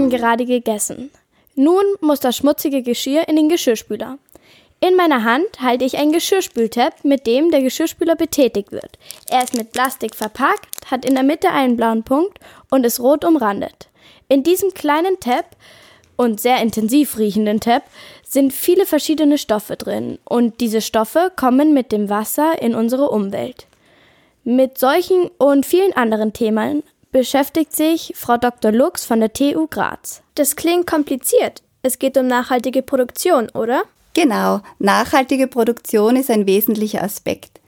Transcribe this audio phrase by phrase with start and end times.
[0.00, 1.10] haben gerade gegessen.
[1.54, 4.18] Nun muss das schmutzige Geschirr in den Geschirrspüler.
[4.80, 8.98] In meiner Hand halte ich einen Geschirrspültab, mit dem der Geschirrspüler betätigt wird.
[9.28, 12.38] Er ist mit Plastik verpackt, hat in der Mitte einen blauen Punkt
[12.70, 13.90] und ist rot umrandet.
[14.28, 15.44] In diesem kleinen Tab
[16.16, 17.82] und sehr intensiv riechenden Tab
[18.24, 23.66] sind viele verschiedene Stoffe drin und diese Stoffe kommen mit dem Wasser in unsere Umwelt.
[24.44, 28.72] Mit solchen und vielen anderen Themen beschäftigt sich Frau Dr.
[28.72, 30.22] Lux von der TU Graz.
[30.34, 31.62] Das klingt kompliziert.
[31.82, 33.82] Es geht um nachhaltige Produktion, oder?
[34.14, 37.60] Genau, nachhaltige Produktion ist ein wesentlicher Aspekt.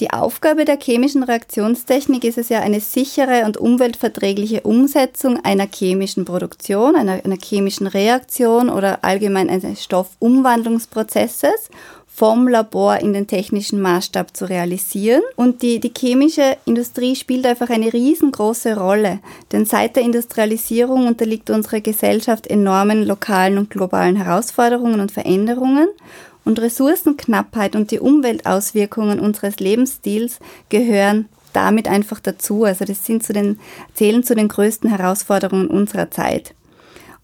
[0.00, 6.24] Die Aufgabe der chemischen Reaktionstechnik ist es ja, eine sichere und umweltverträgliche Umsetzung einer chemischen
[6.24, 11.70] Produktion, einer, einer chemischen Reaktion oder allgemein eines Stoffumwandlungsprozesses
[12.18, 15.22] vom Labor in den technischen Maßstab zu realisieren.
[15.36, 19.20] Und die, die chemische Industrie spielt einfach eine riesengroße Rolle,
[19.52, 25.86] denn seit der Industrialisierung unterliegt unsere Gesellschaft enormen lokalen und globalen Herausforderungen und Veränderungen.
[26.44, 32.64] Und Ressourcenknappheit und die Umweltauswirkungen unseres Lebensstils gehören damit einfach dazu.
[32.64, 33.60] Also das sind zu den,
[33.94, 36.54] zählen zu den größten Herausforderungen unserer Zeit.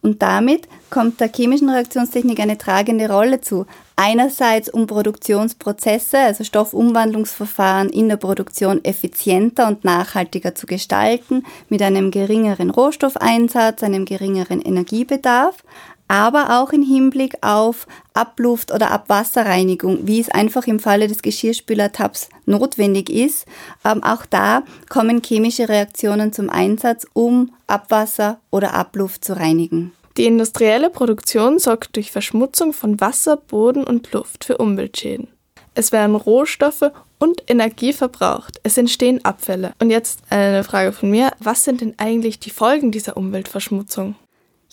[0.05, 3.64] Und damit kommt der chemischen Reaktionstechnik eine tragende Rolle zu.
[3.97, 12.11] Einerseits um Produktionsprozesse, also Stoffumwandlungsverfahren in der Produktion effizienter und nachhaltiger zu gestalten, mit einem
[12.11, 15.64] geringeren Rohstoffeinsatz, einem geringeren Energiebedarf,
[16.08, 22.28] aber auch im Hinblick auf Abluft- oder Abwasserreinigung, wie es einfach im Falle des Geschirrspülertabs
[22.46, 23.46] notwendig ist.
[23.84, 29.92] Ähm, auch da kommen chemische Reaktionen zum Einsatz, um Abwasser oder Abluft zu reinigen.
[30.16, 35.28] Die industrielle Produktion sorgt durch Verschmutzung von Wasser, Boden und Luft für Umweltschäden.
[35.74, 38.61] Es werden Rohstoffe und Energie verbraucht.
[38.62, 39.72] Es entstehen Abfälle.
[39.80, 41.33] Und jetzt eine Frage von mir.
[41.41, 44.14] Was sind denn eigentlich die Folgen dieser Umweltverschmutzung?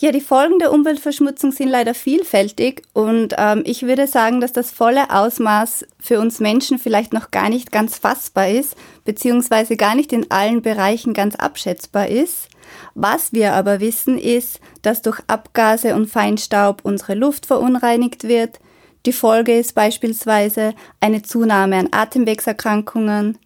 [0.01, 4.71] Ja, die Folgen der Umweltverschmutzung sind leider vielfältig und ähm, ich würde sagen, dass das
[4.71, 8.75] volle Ausmaß für uns Menschen vielleicht noch gar nicht ganz fassbar ist,
[9.05, 12.47] beziehungsweise gar nicht in allen Bereichen ganz abschätzbar ist.
[12.95, 18.59] Was wir aber wissen ist, dass durch Abgase und Feinstaub unsere Luft verunreinigt wird.
[19.05, 23.37] Die Folge ist beispielsweise eine Zunahme an Atemwegserkrankungen.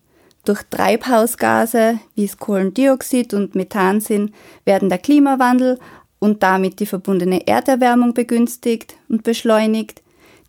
[0.45, 4.33] Durch Treibhausgase, wie es Kohlendioxid und Methan sind,
[4.63, 5.79] werden der Klimawandel
[6.25, 10.01] und damit die verbundene Erderwärmung begünstigt und beschleunigt.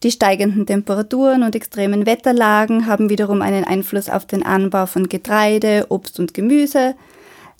[0.02, 5.86] Die steigenden Temperaturen und extremen Wetterlagen haben wiederum einen Einfluss auf den Anbau von Getreide,
[5.90, 6.94] Obst und Gemüse.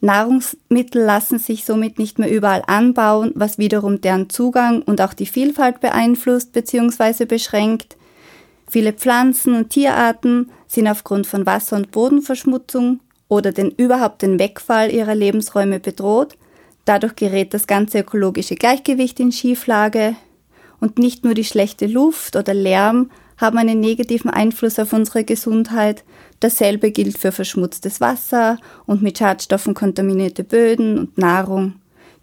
[0.00, 5.26] Nahrungsmittel lassen sich somit nicht mehr überall anbauen, was wiederum deren Zugang und auch die
[5.26, 7.24] Vielfalt beeinflusst bzw.
[7.24, 7.96] beschränkt.
[8.68, 14.90] Viele Pflanzen und Tierarten sind aufgrund von Wasser- und Bodenverschmutzung oder den überhaupt den Wegfall
[14.92, 16.36] ihrer Lebensräume bedroht
[16.86, 20.16] Dadurch gerät das ganze ökologische Gleichgewicht in Schieflage
[20.80, 26.04] und nicht nur die schlechte Luft oder Lärm haben einen negativen Einfluss auf unsere Gesundheit.
[26.40, 31.74] Dasselbe gilt für verschmutztes Wasser und mit Schadstoffen kontaminierte Böden und Nahrung.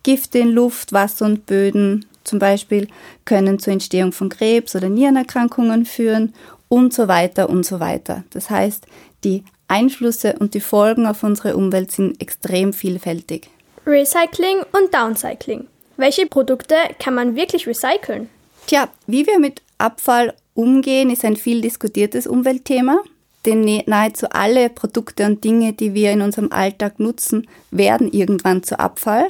[0.02, 2.88] Gifte in Luft, Wasser und Böden zum Beispiel
[3.26, 6.34] können zur Entstehung von Krebs oder Nierenerkrankungen führen
[6.70, 8.24] und so weiter und so weiter.
[8.30, 8.88] Das heißt,
[9.26, 13.50] die Einflüsse und die Folgen auf unsere Umwelt sind extrem vielfältig.
[13.86, 15.68] Recycling und Downcycling.
[15.98, 18.30] Welche Produkte kann man wirklich recyceln?
[18.66, 23.02] Tja, wie wir mit Abfall umgehen, ist ein viel diskutiertes Umweltthema.
[23.46, 28.80] Denn nahezu alle Produkte und Dinge, die wir in unserem Alltag nutzen, werden irgendwann zu
[28.80, 29.28] Abfall.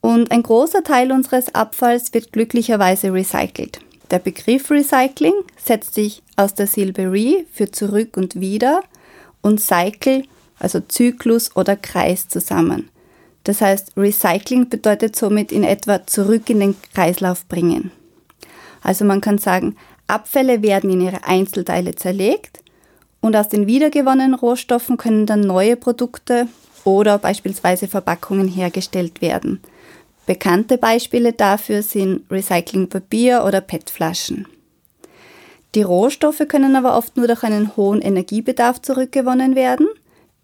[0.00, 3.78] Und ein großer Teil unseres Abfalls wird glücklicherweise recycelt.
[4.10, 8.82] Der Begriff Recycling setzt sich aus der Silbe Re für zurück und wieder
[9.40, 10.24] und Cycle,
[10.58, 12.90] also Zyklus oder Kreis zusammen.
[13.46, 17.92] Das heißt, Recycling bedeutet somit in etwa zurück in den Kreislauf bringen.
[18.82, 19.76] Also man kann sagen,
[20.08, 22.58] Abfälle werden in ihre Einzelteile zerlegt
[23.20, 26.48] und aus den wiedergewonnenen Rohstoffen können dann neue Produkte
[26.82, 29.60] oder beispielsweise Verpackungen hergestellt werden.
[30.26, 34.48] Bekannte Beispiele dafür sind Recyclingpapier oder PET-Flaschen.
[35.76, 39.86] Die Rohstoffe können aber oft nur durch einen hohen Energiebedarf zurückgewonnen werden–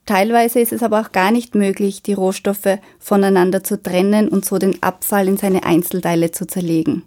[0.06, 4.58] Teilweise ist es aber auch gar nicht möglich, die Rohstoffe voneinander zu trennen und so
[4.58, 7.04] den Abfall in seine Einzelteile zu zerlegen.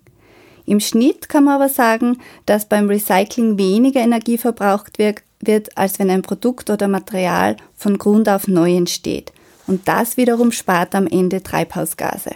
[0.66, 6.10] Im Schnitt kann man aber sagen, dass beim Recycling weniger Energie verbraucht wird, als wenn
[6.10, 9.32] ein Produkt oder Material von Grund auf neu entsteht.
[9.68, 12.32] Und das wiederum spart am Ende Treibhausgase.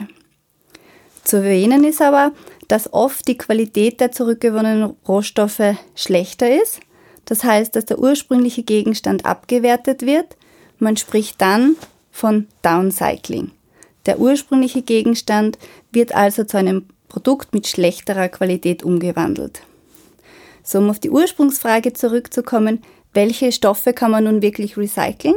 [1.24, 2.32] Zu erwähnen ist aber,
[2.68, 6.82] dass oft die Qualität der zurückgewonnenen Rohstoffe schlechter ist.
[7.26, 10.36] Das heißt, dass der ursprüngliche Gegenstand abgewertet wird
[10.82, 11.76] man spricht dann
[12.12, 13.52] von Downcycling.
[14.06, 15.58] Der ursprüngliche Gegenstand
[15.92, 19.62] wird also zu einem Produkt mit schlechterer Qualität umgewandelt.
[20.64, 22.82] So, um auf die Ursprungsfrage zurückzukommen,
[23.14, 25.36] welche Stoffe kann man nun wirklich recyceln?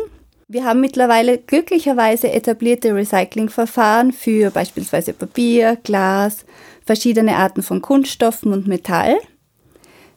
[0.49, 6.45] Wir haben mittlerweile glücklicherweise etablierte Recyclingverfahren für beispielsweise Papier, Glas,
[6.85, 9.17] verschiedene Arten von Kunststoffen und Metall.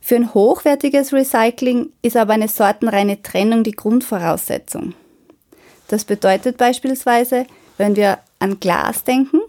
[0.01, 4.93] Für ein hochwertiges Recycling ist aber eine sortenreine Trennung die Grundvoraussetzung.
[5.87, 7.45] Das bedeutet beispielsweise,
[7.77, 9.39] wenn wir an Glas denken,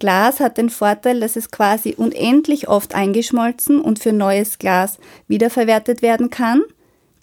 [0.00, 4.98] Glas hat den Vorteil, dass es quasi unendlich oft eingeschmolzen und für neues Glas
[5.28, 6.62] wiederverwertet werden kann.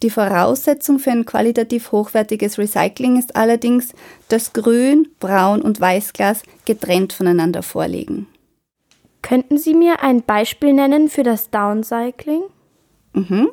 [0.02, 3.94] Die Voraussetzung für ein qualitativ hochwertiges Recycling ist allerdings,
[4.30, 8.28] dass Grün, Braun und Weißglas getrennt voneinander vorliegen.
[9.22, 12.42] Könnten Sie mir ein Beispiel nennen für das Downcycling?
[13.14, 13.50] Mhm.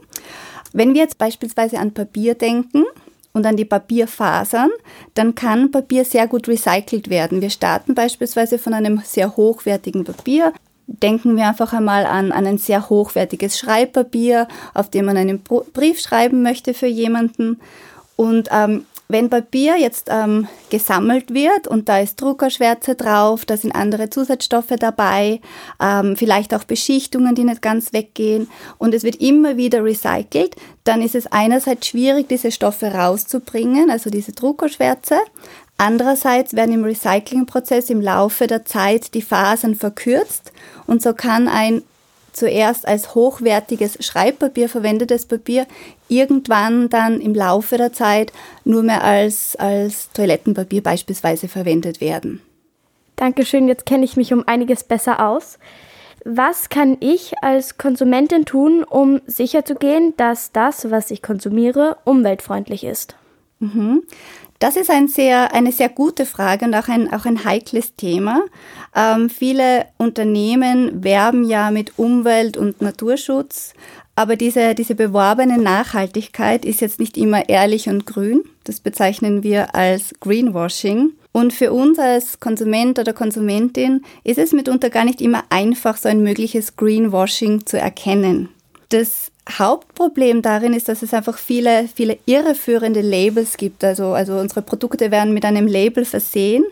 [0.72, 2.84] Wenn wir jetzt beispielsweise an Papier denken,
[3.32, 4.70] und an die Papierfasern,
[5.14, 7.40] dann kann Papier sehr gut recycelt werden.
[7.40, 10.52] Wir starten beispielsweise von einem sehr hochwertigen Papier.
[10.86, 16.00] Denken wir einfach einmal an, an ein sehr hochwertiges Schreibpapier, auf dem man einen Brief
[16.00, 17.60] schreiben möchte für jemanden.
[18.16, 23.74] Und ähm, wenn Papier jetzt ähm, gesammelt wird und da ist Druckerschwärze drauf, da sind
[23.74, 25.40] andere Zusatzstoffe dabei,
[25.82, 31.00] ähm, vielleicht auch Beschichtungen, die nicht ganz weggehen und es wird immer wieder recycelt, dann
[31.00, 35.16] ist es einerseits schwierig, diese Stoffe rauszubringen, also diese Druckerschwärze.
[35.78, 40.52] Andererseits werden im Recyclingprozess im Laufe der Zeit die Fasern verkürzt
[40.86, 41.82] und so kann ein
[42.38, 45.66] zuerst als hochwertiges Schreibpapier verwendetes Papier
[46.08, 48.32] irgendwann dann im Laufe der Zeit
[48.64, 52.40] nur mehr als, als Toilettenpapier beispielsweise verwendet werden.
[53.16, 55.58] Dankeschön, jetzt kenne ich mich um einiges besser aus.
[56.24, 63.16] Was kann ich als Konsumentin tun, um sicherzugehen, dass das, was ich konsumiere, umweltfreundlich ist?
[63.60, 64.02] Mhm.
[64.58, 68.42] Das ist ein sehr, eine sehr gute Frage und auch ein, auch ein heikles Thema.
[68.94, 73.74] Ähm, viele Unternehmen werben ja mit Umwelt- und Naturschutz,
[74.16, 78.42] aber diese, diese beworbene Nachhaltigkeit ist jetzt nicht immer ehrlich und grün.
[78.64, 81.12] Das bezeichnen wir als Greenwashing.
[81.30, 86.08] Und für uns als Konsument oder Konsumentin ist es mitunter gar nicht immer einfach, so
[86.08, 88.48] ein mögliches Greenwashing zu erkennen.
[88.88, 93.82] Das Hauptproblem darin ist, dass es einfach viele, viele irreführende Labels gibt.
[93.84, 96.64] Also, also unsere Produkte werden mit einem Label versehen.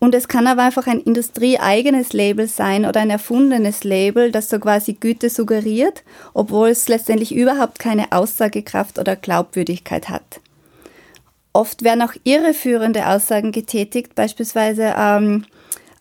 [0.00, 4.58] Und es kann aber einfach ein industrieeigenes Label sein oder ein erfundenes Label, das so
[4.60, 6.04] quasi Güte suggeriert,
[6.34, 10.40] obwohl es letztendlich überhaupt keine Aussagekraft oder Glaubwürdigkeit hat.
[11.52, 15.44] Oft werden auch irreführende Aussagen getätigt, beispielsweise ähm,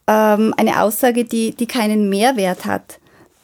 [0.06, 3.00] ähm, eine Aussage, die, die keinen Mehrwert hat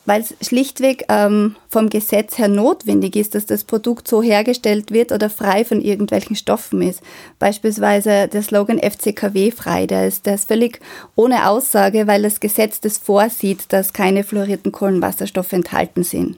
[0.06, 5.12] weil es schlichtweg ähm, vom Gesetz her notwendig ist, dass das Produkt so hergestellt wird
[5.12, 7.02] oder frei von irgendwelchen Stoffen ist.
[7.40, 10.80] Beispielsweise der Slogan FCKW frei, der ist, der ist völlig
[11.16, 16.38] ohne Aussage, weil das Gesetz das vorsieht, dass keine fluorierten Kohlenwasserstoffe enthalten sind.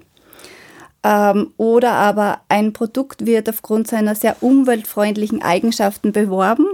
[1.04, 6.66] Ähm, oder aber ein Produkt wird aufgrund seiner sehr umweltfreundlichen Eigenschaften beworben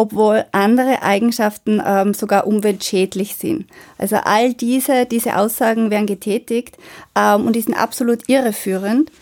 [0.00, 3.66] obwohl andere Eigenschaften ähm, sogar umweltschädlich sind.
[3.98, 6.78] Also all diese, diese Aussagen werden getätigt
[7.14, 9.12] ähm, und die sind absolut irreführend.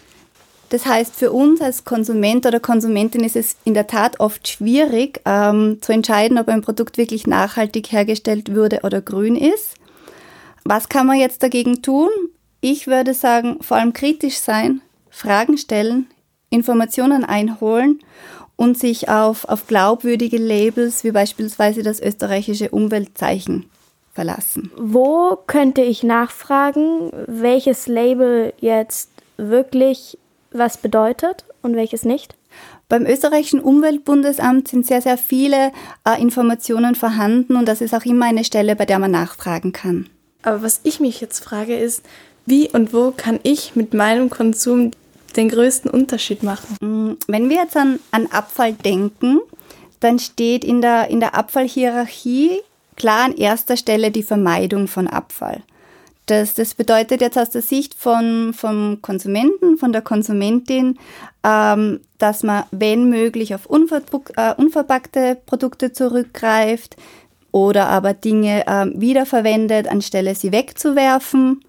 [0.68, 5.20] Das heißt, für uns als Konsument oder Konsumentin ist es in der Tat oft schwierig
[5.24, 9.74] ähm, zu entscheiden, ob ein Produkt wirklich nachhaltig hergestellt wurde oder grün ist.
[10.62, 12.10] Was kann man jetzt dagegen tun?
[12.60, 16.06] Ich würde sagen, vor allem kritisch sein, Fragen stellen,
[16.50, 17.98] Informationen einholen
[18.58, 23.66] und sich auf, auf glaubwürdige Labels wie beispielsweise das österreichische Umweltzeichen
[24.12, 24.72] verlassen.
[24.76, 30.18] Wo könnte ich nachfragen, welches Label jetzt wirklich
[30.50, 32.34] was bedeutet und welches nicht?
[32.88, 35.70] Beim österreichischen Umweltbundesamt sind sehr, sehr viele
[36.04, 40.08] äh, Informationen vorhanden und das ist auch immer eine Stelle, bei der man nachfragen kann.
[40.42, 42.02] Aber was ich mich jetzt frage ist,
[42.44, 44.90] wie und wo kann ich mit meinem Konsum
[45.36, 46.76] den größten Unterschied machen?
[47.26, 49.40] Wenn wir jetzt an, an Abfall denken,
[50.00, 52.60] dann steht in der, in der Abfallhierarchie
[52.96, 55.62] klar an erster Stelle die Vermeidung von Abfall.
[56.26, 60.98] Das, das bedeutet jetzt aus der Sicht von, vom Konsumenten, von der Konsumentin,
[61.42, 66.96] ähm, dass man, wenn möglich, auf äh, unverpackte Produkte zurückgreift
[67.50, 71.64] oder aber Dinge äh, wiederverwendet, anstelle sie wegzuwerfen.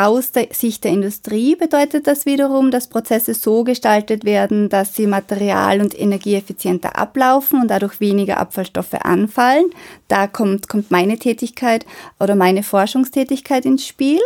[0.00, 5.08] Aus der Sicht der Industrie bedeutet das wiederum, dass Prozesse so gestaltet werden, dass sie
[5.08, 9.64] material- und energieeffizienter ablaufen und dadurch weniger Abfallstoffe anfallen.
[10.06, 11.84] Da kommt, kommt meine Tätigkeit
[12.20, 14.20] oder meine Forschungstätigkeit ins Spiel.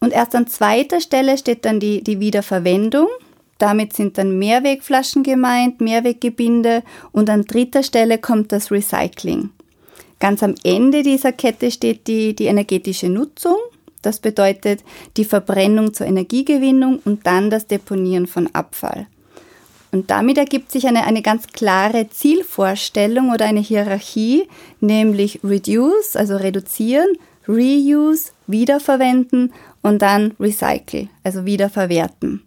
[0.00, 3.08] Und erst an zweiter Stelle steht dann die, die Wiederverwendung.
[3.56, 9.48] Damit sind dann Mehrwegflaschen gemeint, Mehrweggebinde und an dritter Stelle kommt das Recycling.
[10.20, 13.56] Ganz am Ende dieser Kette steht die, die energetische Nutzung.
[14.08, 14.84] Das bedeutet
[15.18, 19.06] die Verbrennung zur Energiegewinnung und dann das Deponieren von Abfall.
[19.92, 24.48] Und damit ergibt sich eine, eine ganz klare Zielvorstellung oder eine Hierarchie,
[24.80, 32.42] nämlich Reduce, also reduzieren, Reuse, wiederverwenden und dann Recycle, also wiederverwerten.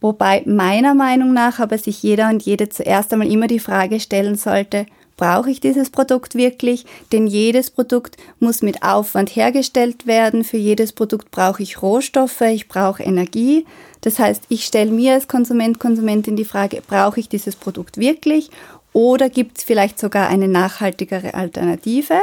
[0.00, 4.36] Wobei meiner Meinung nach aber sich jeder und jede zuerst einmal immer die Frage stellen
[4.36, 4.86] sollte,
[5.22, 6.84] brauche ich dieses Produkt wirklich?
[7.12, 10.42] Denn jedes Produkt muss mit Aufwand hergestellt werden.
[10.42, 13.64] Für jedes Produkt brauche ich Rohstoffe, ich brauche Energie.
[14.00, 18.50] Das heißt, ich stelle mir als Konsument, Konsumentin die Frage, brauche ich dieses Produkt wirklich?
[18.92, 22.18] Oder gibt es vielleicht sogar eine nachhaltigere Alternative?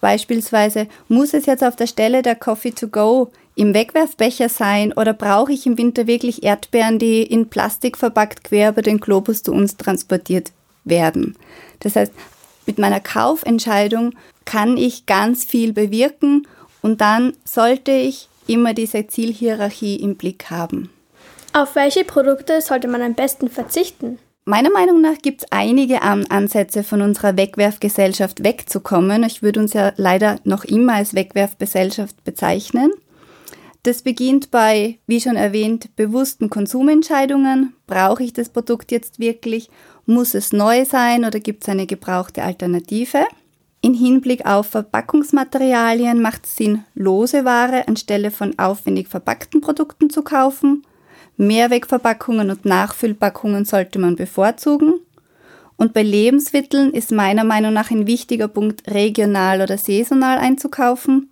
[0.00, 5.12] Beispielsweise, muss es jetzt auf der Stelle der Coffee to go im Wegwerfbecher sein oder
[5.12, 9.52] brauche ich im Winter wirklich Erdbeeren, die in Plastik verpackt quer über den Globus zu
[9.52, 10.52] uns transportiert
[10.84, 11.36] werden?
[11.80, 12.12] Das heißt,
[12.66, 16.46] mit meiner Kaufentscheidung kann ich ganz viel bewirken
[16.80, 20.90] und dann sollte ich immer diese Zielhierarchie im Blick haben.
[21.52, 24.18] Auf welche Produkte sollte man am besten verzichten?
[24.44, 29.22] Meiner Meinung nach gibt es einige Ansätze von unserer Wegwerfgesellschaft wegzukommen.
[29.22, 32.90] Ich würde uns ja leider noch immer als Wegwerfgesellschaft bezeichnen.
[33.84, 37.74] Das beginnt bei, wie schon erwähnt, bewussten Konsumentscheidungen.
[37.88, 39.70] Brauche ich das Produkt jetzt wirklich?
[40.06, 43.26] Muss es neu sein oder gibt es eine gebrauchte Alternative?
[43.80, 50.22] In Hinblick auf Verpackungsmaterialien macht es Sinn, lose Ware anstelle von aufwendig verpackten Produkten zu
[50.22, 50.84] kaufen.
[51.36, 55.00] Mehrwegverpackungen und Nachfüllpackungen sollte man bevorzugen.
[55.76, 61.31] Und bei Lebensmitteln ist meiner Meinung nach ein wichtiger Punkt, regional oder saisonal einzukaufen.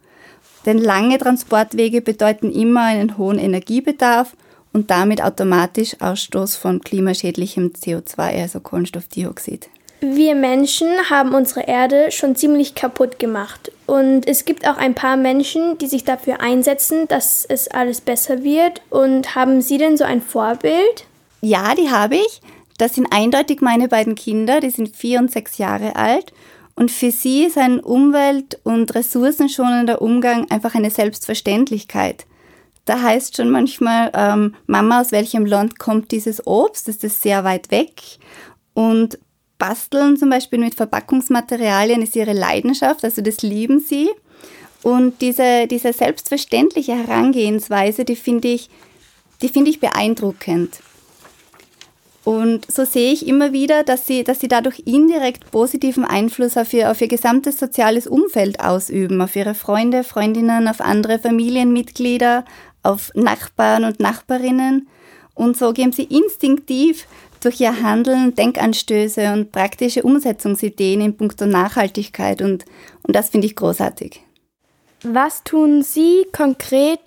[0.67, 4.37] Denn lange Transportwege bedeuten immer einen hohen Energiebedarf
[4.73, 9.69] und damit automatisch Ausstoß von klimaschädlichem CO2, also Kohlenstoffdioxid.
[10.03, 13.71] Wir Menschen haben unsere Erde schon ziemlich kaputt gemacht.
[13.87, 18.43] Und es gibt auch ein paar Menschen, die sich dafür einsetzen, dass es alles besser
[18.43, 18.81] wird.
[18.89, 21.05] Und haben Sie denn so ein Vorbild?
[21.43, 22.41] Ja, die habe ich.
[22.79, 26.33] Das sind eindeutig meine beiden Kinder, die sind vier und sechs Jahre alt.
[26.81, 32.25] Und für sie ist ein umwelt- und ressourcenschonender Umgang einfach eine Selbstverständlichkeit.
[32.87, 36.89] Da heißt schon manchmal, ähm, Mama, aus welchem Land kommt dieses Obst?
[36.89, 38.01] Ist es sehr weit weg?
[38.73, 39.19] Und
[39.59, 44.09] Basteln zum Beispiel mit Verpackungsmaterialien ist ihre Leidenschaft, also das lieben sie.
[44.83, 48.71] Und diese, diese selbstverständliche Herangehensweise, die finde ich,
[49.43, 50.81] die finde ich beeindruckend.
[52.25, 56.73] Und so sehe ich immer wieder, dass sie, dass sie dadurch indirekt positiven Einfluss auf
[56.73, 62.45] ihr, auf ihr gesamtes soziales Umfeld ausüben, auf ihre Freunde, Freundinnen, auf andere Familienmitglieder,
[62.83, 64.89] auf Nachbarn und Nachbarinnen.
[65.35, 67.07] Und so geben sie instinktiv
[67.43, 72.67] durch ihr Handeln Denkanstöße und praktische Umsetzungsideen in puncto Nachhaltigkeit und,
[73.03, 74.21] und das finde ich großartig.
[75.03, 77.01] Was tun Sie konkret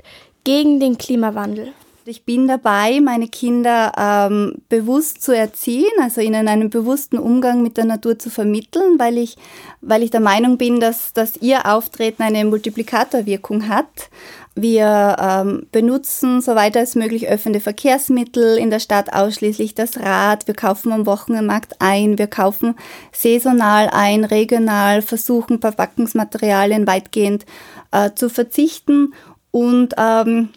[0.43, 1.73] gegen den Klimawandel?
[2.05, 7.77] Ich bin dabei, meine Kinder ähm, bewusst zu erziehen, also ihnen einen bewussten Umgang mit
[7.77, 9.37] der Natur zu vermitteln, weil ich,
[9.79, 14.09] weil ich der Meinung bin, dass, dass ihr Auftreten eine Multiplikatorwirkung hat.
[14.53, 20.45] Wir ähm, benutzen soweit als möglich öffentliche Verkehrsmittel in der Stadt ausschließlich das Rad.
[20.45, 22.17] Wir kaufen am Wochenmarkt ein.
[22.17, 22.75] Wir kaufen
[23.13, 27.45] saisonal ein, regional, versuchen Verpackungsmaterialien weitgehend
[27.91, 29.13] äh, zu verzichten
[29.51, 30.49] und ähm,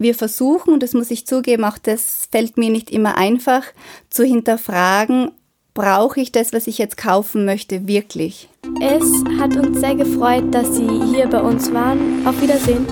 [0.00, 3.62] wir versuchen, und das muss ich zugeben, auch das fällt mir nicht immer einfach,
[4.08, 5.30] zu hinterfragen,
[5.74, 8.48] brauche ich das, was ich jetzt kaufen möchte, wirklich?
[8.80, 9.04] Es
[9.38, 12.26] hat uns sehr gefreut, dass Sie hier bei uns waren.
[12.26, 12.86] Auf Wiedersehen.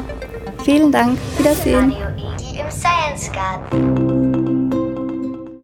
[0.65, 1.19] Vielen Dank.
[1.39, 1.93] Wiedersehen.
[1.93, 4.18] Radio Iggy im Science Garden.